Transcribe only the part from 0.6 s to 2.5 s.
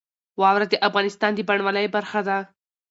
د افغانستان د بڼوالۍ برخه ده.